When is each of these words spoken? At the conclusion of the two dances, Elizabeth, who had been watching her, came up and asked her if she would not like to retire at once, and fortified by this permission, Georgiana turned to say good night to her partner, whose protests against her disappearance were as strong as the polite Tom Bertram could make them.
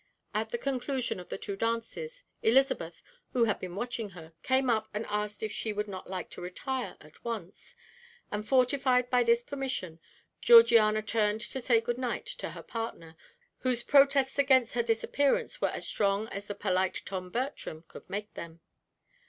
At 0.33 0.49
the 0.49 0.57
conclusion 0.57 1.19
of 1.19 1.27
the 1.29 1.37
two 1.37 1.55
dances, 1.55 2.23
Elizabeth, 2.41 3.03
who 3.33 3.43
had 3.43 3.59
been 3.59 3.75
watching 3.75 4.09
her, 4.09 4.33
came 4.41 4.67
up 4.67 4.89
and 4.95 5.05
asked 5.07 5.41
her 5.41 5.45
if 5.45 5.51
she 5.51 5.71
would 5.73 5.87
not 5.87 6.09
like 6.09 6.31
to 6.31 6.41
retire 6.41 6.97
at 6.99 7.23
once, 7.23 7.75
and 8.31 8.47
fortified 8.47 9.11
by 9.11 9.21
this 9.21 9.43
permission, 9.43 9.99
Georgiana 10.41 11.03
turned 11.03 11.41
to 11.41 11.61
say 11.61 11.79
good 11.81 11.99
night 11.99 12.25
to 12.25 12.49
her 12.49 12.63
partner, 12.63 13.15
whose 13.59 13.83
protests 13.83 14.39
against 14.39 14.73
her 14.73 14.81
disappearance 14.81 15.61
were 15.61 15.67
as 15.69 15.87
strong 15.87 16.27
as 16.29 16.47
the 16.47 16.55
polite 16.55 17.03
Tom 17.05 17.29
Bertram 17.29 17.83
could 17.87 18.09
make 18.09 18.33
them. 18.33 18.59